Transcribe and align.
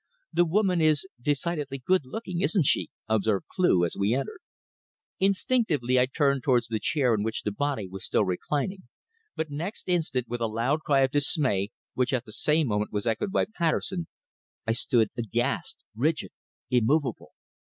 "The 0.33 0.45
woman 0.45 0.81
is 0.81 1.05
decidedly 1.21 1.77
good 1.77 2.07
looking, 2.07 2.41
isn't 2.41 2.65
she?" 2.65 2.89
observed 3.07 3.45
Cleugh 3.49 3.85
as 3.85 3.95
we 3.95 4.15
entered. 4.15 4.39
Instinctively 5.19 5.99
I 5.99 6.07
turned 6.07 6.41
towards 6.41 6.65
the 6.65 6.79
chair 6.79 7.13
in 7.13 7.21
which 7.21 7.43
the 7.43 7.51
body 7.51 7.87
was 7.87 8.03
still 8.03 8.25
reclining, 8.25 8.87
but 9.35 9.51
next 9.51 9.87
instant, 9.87 10.27
with 10.27 10.41
a 10.41 10.47
loud 10.47 10.79
cry 10.81 11.01
of 11.01 11.11
dismay, 11.11 11.69
which 11.93 12.13
at 12.13 12.25
the 12.25 12.31
same 12.33 12.65
moment 12.65 12.91
was 12.91 13.05
echoed 13.05 13.31
by 13.31 13.45
Patterson, 13.45 14.07
I 14.65 14.71
stood 14.71 15.09
aghast, 15.15 15.77
rigid, 15.95 16.31
immovable. 16.71 17.33